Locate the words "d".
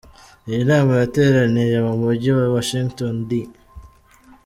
3.27-3.29